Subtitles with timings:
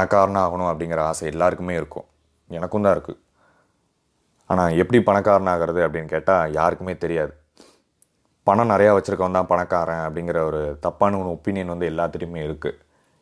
[0.00, 2.06] பணக்காரனாக ஆகணும் அப்படிங்கிற ஆசை எல்லாருக்குமே இருக்கும்.
[2.50, 3.20] எனக்கும் தான் இருக்குது
[4.50, 7.32] ஆனால் எப்படி பணக்காரனாகிறது அப்படின்னு கேட்டால் யாருக்குமே தெரியாது.
[8.46, 12.78] பணம் நிறையா வச்சுருக்கவன் தான் பணக்காரன் அப்படிங்கிற ஒரு தப்பான ஒரு ஒப்பீனியன் வந்து எல்லாத்துலேயுமே இருக்குது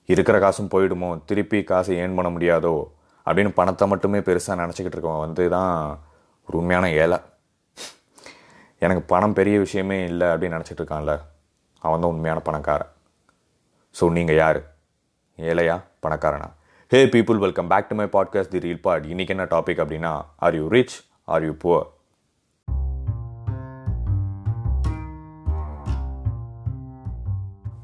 [0.08, 1.10] இருக்கிற காசும் போயிடுமோ?
[1.28, 2.74] திருப்பி காசு ஏர்ன் பண்ண முடியாதோ?
[3.26, 5.72] அப்படின்னு பணத்தை மட்டுமே பெருசாக நினச்சிக்கிட்டு இருக்கவன் வந்து தான்
[6.48, 7.20] ஒரு உண்மையான ஏழை.
[8.82, 11.14] எனக்கு பணம் பெரிய விஷயமே இல்லை அப்படின்னு நினச்சிட்டு இருக்கான்ல.
[11.86, 12.92] அவன் தான் உண்மையான பணக்காரன்.
[13.94, 14.60] ஸோ நீங்கள் யார்?
[15.38, 15.78] ஏழையா?
[16.06, 16.50] பணக்காரனா?
[16.94, 20.54] Hey people welcome back to my podcast the reel pod இன்றைக்கி என்ன டாபிக் அப்படின்னா are
[20.54, 21.86] you rich are you poor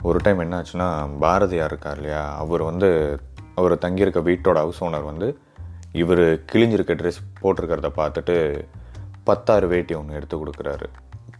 [0.02, 2.36] ஒரு டைம் என்ன ஆச்சுன்னா பாரதியார் இருக்கார் இல்லையா?
[2.36, 3.20] அவர் வந்து
[3.54, 5.38] அவர் தங்கியிருக்க வீட்டோட ஹவுஸ் ஓனர் வந்து
[5.92, 8.66] இவர் கிழிஞ்சிருக்க ட்ரெஸ் போட்டிருக்கிறத பார்த்துட்டு
[9.24, 10.86] பத்தாறு வேட்டி ஒன்று எடுத்து கொடுக்குறாரு.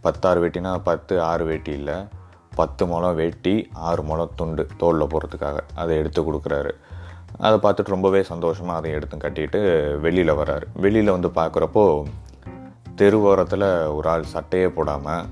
[0.01, 1.95] பத்தாறு வேட்டினா பத்து ஆறு வேட்டி இல்லை.
[2.55, 6.71] பத்து முழம் வேட்டி ஆறு முழம் துண்டு தோளில் போகிறதுக்காக அதை எடுத்து கொடுக்குறாரு.
[7.45, 9.59] அதை பார்த்துட்டு ரொம்பவே சந்தோஷமாக அதை எடுத்து கட்டிட்டு
[10.05, 11.85] வெளியில் வராரு வெளியில் வந்து பார்க்குறப்போ
[13.01, 15.27] தெருவோரத்தில் ஒரு ஆள் சட்டையே போடாமல்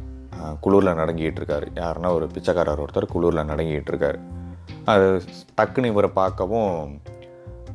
[0.64, 1.68] குளிரில் நடங்கிட்டு இருக்காரு.
[1.82, 4.20] யாருன்னா ஒரு பிச்சைக்காரர் ஒருத்தர் குளிரில் நடங்கிட்டு இருக்காரு.
[4.92, 5.08] அது
[5.58, 7.02] டக்குன்னு இவரை பார்க்கவும்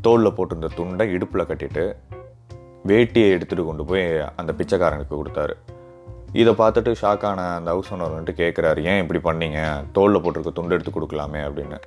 [0.06, 1.84] தோளில் போட்டிருந்த துண்டை இடுப்பில் கட்டிட்டு
[2.90, 4.04] வேட்டியை எடுத்துகிட்டு கொண்டு போய்
[4.40, 5.54] அந்த பிச்சைக்காரனுக்கு கொடுத்தாரு.
[6.40, 9.60] இதை பார்த்துட்டு ஷாக்கான அந்த ஹவுஸ் ஓனர் வந்துட்டு கேட்குறாரு ஏன் இப்படி பண்ணீங்க?
[9.98, 11.78] தோளில் போட்டிருக்க துண்டு எடுத்து கொடுக்கலாமே அப்படின்னு.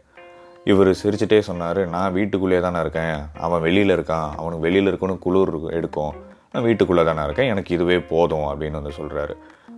[0.72, 3.20] இவர் சிரிச்சுட்டே சொன்னார் நான் வீட்டுக்குள்ளேயே தானே இருக்கேன்.
[3.46, 4.30] அவன் வெளியில் இருக்கான்.
[4.42, 6.14] அவனுக்கு வெளியில் இருக்கணும் குளிர் எடுக்கும்.
[6.52, 7.50] நான் வீட்டுக்குள்ளே தானே இருக்கேன்.
[7.54, 9.36] எனக்கு இதுவே போதும் அப்படின்னு வந்து சொல்கிறாரு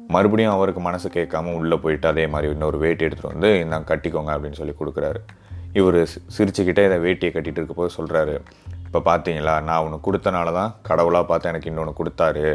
[0.08, 4.60] மறுபடியும் அவருக்கு மனசு கேட்காம உள்ளே போயிட்டு அதே மாதிரி இன்னொரு வேட்டி எடுத்துகிட்டு வந்து நான் கட்டிக்கோங்க அப்படின்னு
[4.62, 5.20] சொல்லி கொடுக்குறாரு.
[5.73, 6.00] இவர்
[6.38, 8.36] சிரிச்சுக்கிட்டே இதை வேட்டியை கட்டிகிட்டு இருக்க போது சொல்கிறாரு
[8.86, 12.48] இப்போ பார்த்தீங்களா நான் ஒன்று கொடுத்தனால தான் கடவுளாக பார்த்து எனக்கு இன்னொன்று கொடுத்தாரு.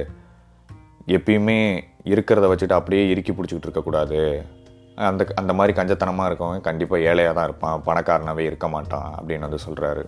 [1.16, 1.58] எப்பயுமே
[2.04, 4.20] இருக்கிறத வச்சுட்டு அப்படியே இறுக்கி பிடிச்சிக்கிட்டு இருக்கக்கூடாது.
[4.98, 10.04] அந்த அந்த மாதிரி கஞ்சத்தனமாக இருக்கவங்க கண்டிப்பாக ஏழையாக தான் இருப்பான் பணக்காரனாகவே இருக்க மாட்டான் அப்படின்னு வந்து சொல்கிறாரு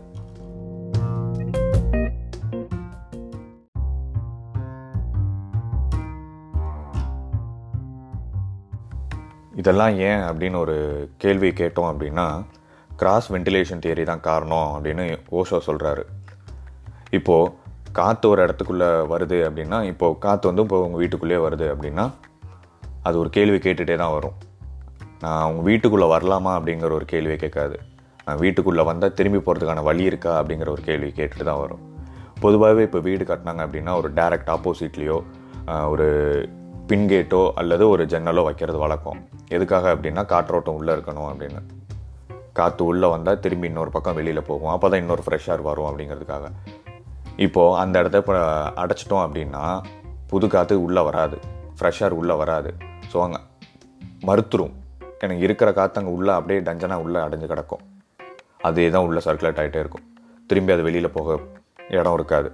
[9.55, 10.77] இதெல்லாம் ஏன் அப்படின்னு ஒரு
[11.19, 12.27] கேள்வி கேட்டோம் அப்படின்னா
[12.91, 16.05] கிராஸ் வென்டிலேஷன் தியரி தான் காரணம் அப்படின்னு ஓஷோ சொல்கிறாரு
[17.11, 17.53] இப்போது
[17.93, 22.05] காற்று ஒரு இடத்துக்குள்ளே வருது அப்படின்னா இப்போது காற்று வந்து இப்போ உங்கள் வீட்டுக்குள்ளேயே வருது அப்படின்னா
[23.03, 24.37] அது ஒரு கேள்வி கேட்டுகிட்டே தான் வரும்.
[25.23, 27.77] நான் அவங்க வீட்டுக்குள்ளே வரலாமா அப்படிங்கிற ஒரு கேள்வியை கேட்காது.
[28.27, 31.83] நான் வீட்டுக்குள்ளே வந்தால் திரும்பி போகிறதுக்கான வழி இருக்கா அப்படிங்கிற ஒரு கேள்வி கேட்டுட்டு தான் வரும்.
[32.45, 35.19] பொதுவாகவே இப்போ வீடு கட்டினாங்க அப்படின்னா ஒரு டேரக்ட் ஆப்போசிட்லேயோ
[35.93, 36.07] ஒரு
[36.91, 39.21] பின்கேட்டோ அல்லது ஒரு ஜன்னலோ வைக்கிறது வழக்கம்.
[39.57, 41.61] எதுக்காக அப்படின்னா காற்றோட்டம் உள்ளே இருக்கணும் அப்படின்னு.
[42.59, 44.73] காற்று உள்ளே வந்தால் திரும்பி இன்னொரு பக்கம் வெளியில் போகும்.
[44.75, 46.47] அப்போ தான் இன்னொரு ஃப்ரெஷ்ஷாக வரும் அப்படிங்கிறதுக்காக.
[47.47, 48.37] இப்போது அந்த இடத்த இப்போ
[48.83, 49.65] அடைச்சிட்டோம் அப்படின்னா
[50.31, 51.39] புது காற்று உள்ளே வராது.
[51.79, 52.71] ஃப்ரெஷ்ஷாக உள்ளே வராது.
[53.13, 53.41] ஸோ அங்கே
[54.29, 54.75] மறுத்துரும்.
[55.25, 57.83] எனக்கு இருக்கிற காற்று அங்கே உள்ளே அப்படியே டஞ்சனாக உள்ளே அடைஞ்சு கிடக்கும்.
[58.69, 60.05] அதே தான் உள்ளே சர்க்குலேட் ஆகிட்டே இருக்கும்.
[60.51, 61.39] திரும்பி அது வெளியில் போக
[61.99, 62.49] இடம் இருக்காது.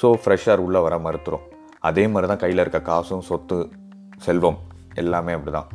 [0.00, 1.44] ஸோ ஃப்ரெஷ்ஷாக உள்ளே வர மறுத்துரும்.
[1.88, 3.58] அதே மாதிரி தான் கையில் இருக்க காசும் சொத்து
[4.26, 4.58] செல்வம்
[5.02, 5.70] எல்லாமே அப்படி தான்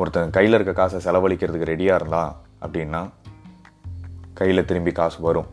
[0.00, 2.32] ஒருத்தன் கையில் இருக்க காசை செலவழிக்கிறதுக்கு ரெடியாக இருந்தான்
[2.64, 3.02] அப்படின்னா
[4.38, 5.48] கையில் திரும்பி காசு வரும்.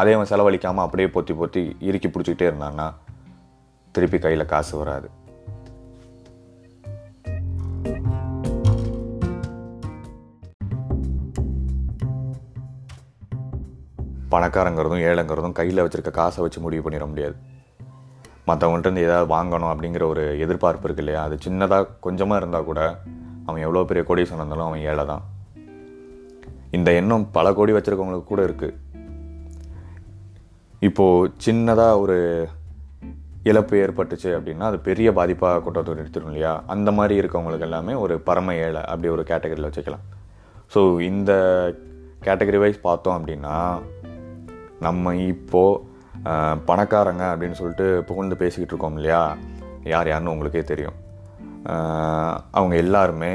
[0.00, 2.86] அதே அவன் செலவழிக்காமல் அப்படியே பொத்தி பொத்தி இறுக்கி பிடிச்சிக்கிட்டே இருந்தான்னா
[3.94, 5.08] திருப்பி கையில் காசு வராது.
[14.38, 17.36] பணக்காரங்கிறதும் ஏழைங்கிறதும் கையில் வச்சுருக்க காசை வச்சு முடிவு பண்ணிட முடியாது.
[18.48, 21.22] மற்றவங்கள்ட்ட ஏதாவது வாங்கணும் அப்படிங்கிற ஒரு எதிர்பார்ப்பு இருக்கு இல்லையா?
[21.22, 22.80] அது சின்னதாக கொஞ்சமாக இருந்தால் கூட
[23.46, 25.24] அவன் எவ்வளோ பெரிய கோடி சொன்னாலும் அவன் ஏழை தான்.
[26.76, 28.76] இந்த எண்ணம் பல கோடி வச்சுருக்கவங்களுக்கு கூட இருக்குது
[30.88, 32.16] இப்போது சின்னதாக ஒரு
[33.42, 36.62] இழப்பு ஏற்பட்டுச்சு அப்படின்னா அது பெரிய பாதிப்பாக கூட்டத்தை எடுத்துடும் இல்லையா?
[36.66, 40.04] அந்த மாதிரி இருக்கவங்களுக்கு எல்லாமே ஒரு பரம ஏழை அப்படி ஒரு கேட்டகரியில் வச்சுக்கலாம்.
[40.74, 41.32] ஸோ இந்த
[42.26, 43.56] கேட்டகரி வைஸ் பார்த்தோம் அப்படின்னா
[44.86, 45.80] நம்ம இப்போது
[46.68, 49.22] பணக்காரங்க அப்படின்னு சொல்லிட்டு புகழ்ந்து பேசிக்கிட்டு இருக்கோம் இல்லையா?
[49.92, 50.96] யார் யாருன்னு உங்களுக்கே தெரியும்.
[52.58, 53.32] அவங்க எல்லாருமே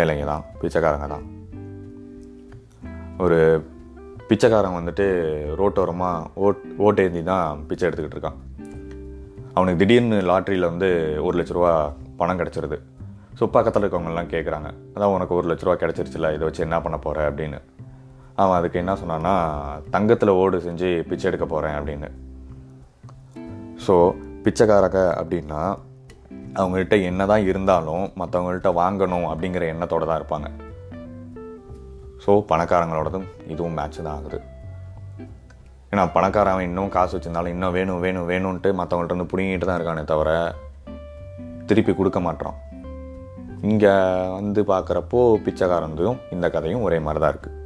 [0.00, 1.26] ஏழைங்க தான் பிச்சைக்காரங்க தான்.
[3.24, 3.38] ஒரு
[4.30, 5.06] பிச்சைக்காரன் வந்துட்டு
[5.60, 8.38] ரோட்டோரமாக ஓட் ஓட்டேந்தி தான் பிச்சை எடுத்துக்கிட்டு இருக்கான்.
[9.56, 10.88] அவனுக்கு திடீர்னு லாட்ரியில் வந்து
[11.26, 11.72] ஒரு லட்ச ரூபா
[12.20, 12.78] பணம் கிடச்சிருது.
[13.38, 17.26] ஸோ பக்கத்தில் இருக்கவங்கெல்லாம் கேட்குறாங்க அதான் உனக்கு ஒரு லட்ச ரூபா கிடச்சிருச்சுல இதை வச்சு என்ன பண்ண போகிற
[17.30, 17.60] அப்படின்னு.
[18.42, 19.34] அவன் அதுக்கு என்ன சொன்னான்னா
[19.94, 22.08] தங்கத்தில் ஓடு செஞ்சு பிச்சை எடுக்க போகிறேன் அப்படின்னு.
[23.84, 23.94] ஸோ
[24.44, 25.60] பிச்சைக்காரங்க அப்படின்னா
[26.60, 30.48] அவங்கள்ட்ட என்ன தான் இருந்தாலும் மற்றவங்கள்ட்ட வாங்கணும் அப்படிங்கிற எண்ணத்தோடு தான் இருப்பாங்க.
[32.24, 34.38] ஸோ பணக்காரங்களோடதும் இதுவும் மேட்ச் தான் ஆகுது.
[35.92, 40.30] ஏன்னா பணக்காரன் இன்னும் காசு வச்சிருந்தாலும் இன்னும் வேணும் வேணும் வேணும்ன்ட்டு மற்றவங்கள்ட்ட வந்து பிடிங்கிட்டு தான் இருக்கானே தவிர
[41.70, 42.56] திருப்பி கொடுக்க மாட்டான்
[43.70, 43.94] இங்கே
[44.38, 47.56] வந்து பார்க்குறப்போ பிச்சைக்காரந்தையும் இந்த கதையும் ஒரே மாதிரி தான் இருக்குது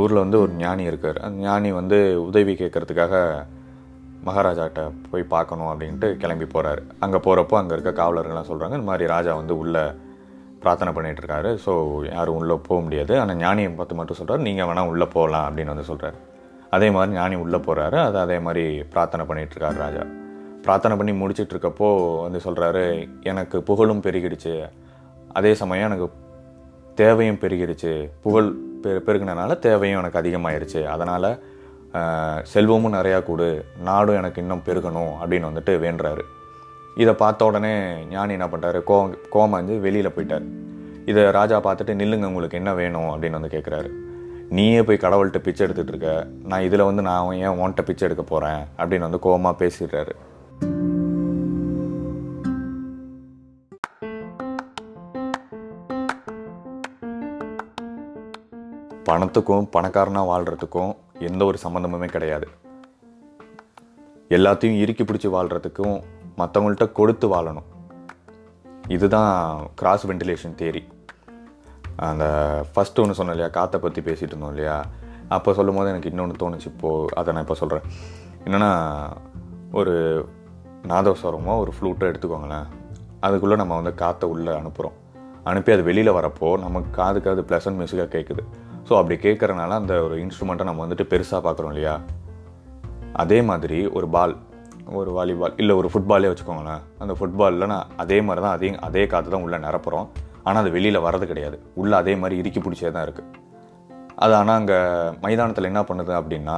[0.00, 1.18] ஊரில் வந்து ஒரு ஞானி இருக்கார்.
[1.26, 1.98] அந்த ஞானி வந்து
[2.28, 3.14] உதவி கேட்கறதுக்காக
[4.26, 4.80] மகாராஜாட்ட
[5.10, 9.54] போய் பார்க்கணும் அப்படின்ட்டு கிளம்பி போகிறாரு அங்கே போகிறப்போ அங்கே இருக்க காவலர்கள்லாம் சொல்கிறாங்க இந்த மாதிரி ராஜா வந்து
[9.62, 9.84] உள்ளே
[10.64, 11.72] பிரார்த்தனை பண்ணிகிட்ருக்காரு ஸோ
[12.14, 13.14] யாரும் உள்ளே போக முடியாது.
[13.22, 16.18] ஆனால் ஞானியை பார்த்து மட்டும் சொல்கிறார் நீங்கள் வேணால் உள்ளே போகலாம் அப்படின்னு வந்து சொல்கிறாரு
[16.76, 20.04] அதே மாதிரி ஞானி உள்ளே போகிறாரு அது அதே மாதிரி பிரார்த்தனை பண்ணிகிட்ருக்காரு ராஜா.
[20.66, 21.88] பிரார்த்தனை பண்ணி முடிச்சிட்டு இருக்கப்போ
[22.24, 22.84] வந்து சொல்கிறாரு
[23.30, 24.54] எனக்கு புகழும் பெருகிடுச்சு.
[25.38, 26.06] அதே சமயம் எனக்கு
[27.00, 27.92] தேவையும் பெருகிடுச்சு
[28.24, 28.50] புகழ்
[28.82, 30.80] பெரு பெருகினனால தேவையும் எனக்கு அதிகமாயிருச்சு.
[30.94, 31.28] அதனால்
[32.52, 33.48] செல்வமும் நிறையா கூடு.
[33.88, 36.24] நாடும் எனக்கு இன்னும் பெருகணும் அப்படின்னு வந்துட்டு வேண்டுறாரு.
[37.02, 37.72] இதை பார்த்த உடனே
[38.14, 40.46] ஞானி என்ன பண்ணுறாரு கோவம் கோமா வந்து வெளியில் போயிட்டார்.
[41.10, 43.10] இதை ராஜா பார்த்துட்டு நில்லுங்க உங்களுக்கு என்ன வேணும்?
[43.12, 43.90] அப்படின்னு வந்து கேட்குறாரு
[44.56, 46.10] நீயே போய் கடவுள்கிட்ட பிச்சை எடுத்துகிட்டு இருக்க.
[46.50, 50.14] நான் இதில் வந்து நான் ஏன் உன்கிட்ட பிச்சை எடுக்க போகிறேன் அப்படின்னு வந்து கோவமாக பேசிடுறாரு.
[59.06, 60.92] பணத்துக்கும் பணக்காரனாக வாழ்கிறதுக்கும்
[61.28, 62.46] எந்த ஒரு சம்மந்தமுமே கிடையாது.
[64.36, 65.96] எல்லாத்தையும் இறுக்கி பிடிச்சி வாழ்கிறதுக்கும்
[66.40, 67.68] மற்றவங்கள்ட்ட கொடுத்து வாழணும்.
[68.96, 69.34] இதுதான்
[69.80, 70.82] கிராஸ் வென்டிலேஷன் தேரி
[72.08, 72.24] அந்த
[72.72, 74.76] ஃபஸ்ட்டு ஒன்று சொன்னேன் இல்லையா காற்றை பற்றி பேசிகிட்டு இருந்தோம் இல்லையா?
[75.36, 77.86] அப்போ சொல்லும் போது எனக்கு இன்னொன்று தோணுச்சு இப்போது அதை நான் இப்போ சொல்கிறேன்
[78.44, 78.70] என்னென்னா
[79.80, 79.94] ஒரு
[80.92, 82.66] நாதஸ்வரமோ ஒரு ஃப்ளூட்டோ எடுத்துக்கோங்களேன்.
[83.26, 84.96] அதுக்குள்ளே நம்ம வந்து காற்றை உள்ளே அனுப்புகிறோம்
[85.50, 88.42] அனுப்பி அது வெளியில் வரப்போ நமக்கு காதுக்கு அது ப்ளசன்ட் மியூசிக்காக கேட்குது
[88.88, 91.94] ஸோ அப்படி கேட்குறனால அந்த ஒரு இன்ஸ்ட்ருமெண்ட்டை நம்ம வந்துட்டு பெருசாக பார்க்குறோம் இல்லையா?
[93.22, 94.34] அதே மாதிரி ஒரு பால்
[95.00, 96.82] ஒரு வாலிபால் இல்லை ஒரு ஃபுட்பாலே வச்சுக்கோங்களேன்.
[97.02, 100.08] அந்த ஃபுட்பாலில் நான் அதே மாதிரி தான் அதே அதே காற்று தான் உள்ளே நிரப்புறோம்.
[100.46, 101.56] ஆனால் அது வெளியில் வரது கிடையாது.
[101.80, 103.28] உள்ளே அதே மாதிரி இறுக்கி பிடிச்சே தான் இருக்குது
[104.24, 104.78] அது ஆனால் அங்கே
[105.24, 106.56] மைதானத்தில் என்ன பண்ணுது அப்படின்னா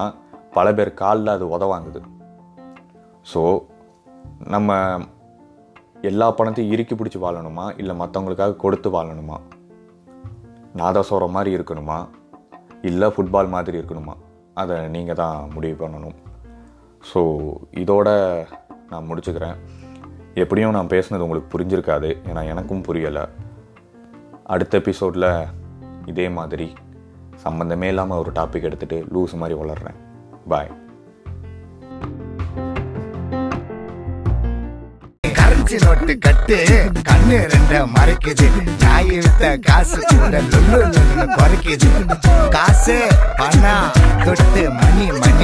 [0.57, 2.01] பல பேர் காலில் அது உதவாங்குது.
[3.33, 3.43] ஸோ
[4.55, 4.79] நம்ம
[6.11, 7.67] எல்லா பணத்தையும் இறுக்கி பிடிச்சி வாழணுமா?
[7.81, 9.37] இல்லை மற்றவங்களுக்காக கொடுத்து வாழணுமா?
[10.77, 12.09] நாதஸ்வரம் மாதிரி இருக்கணுமா?
[12.83, 14.15] இல்லை ஃபுட்பால் மாதிரி இருக்கணுமா?
[14.55, 16.17] அதை நீங்கள் தான் முடிவு பண்ணணும்.
[17.13, 17.21] ஸோ
[17.71, 18.09] இதோட
[18.91, 19.57] நான் முடிச்சுக்கிறேன்.
[20.35, 22.11] எப்படியும் நான் பேசுனது உங்களுக்கு புரிஞ்சிருக்காது.
[22.31, 23.29] ஏன்னா எனக்கும் புரியலை.
[24.45, 25.31] அடுத்த எபிசோடில்
[26.07, 26.73] இதே மாதிரி
[27.45, 29.99] சம்மந்தமே இல்லாமல் ஒரு டாபிக் எடுத்துகிட்டு லூஸ் மாதிரி வளர்றேன்.
[30.49, 30.71] பாய்
[35.65, 36.57] அஞ்சு நோட்டு கட்டு
[37.09, 38.47] கண்ணு ரெண்ட மறைக்குது.
[38.83, 40.01] நாய் இழுத்த காசு
[41.37, 41.89] குறைக்குது.
[42.51, 42.97] காசு
[43.37, 43.89] பணம்
[44.25, 45.43] தொட்டு மணி மணி